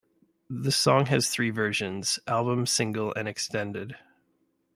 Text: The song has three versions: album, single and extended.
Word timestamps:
The 0.49 0.71
song 0.71 1.05
has 1.05 1.29
three 1.29 1.51
versions: 1.51 2.17
album, 2.27 2.65
single 2.65 3.13
and 3.13 3.27
extended. 3.27 3.97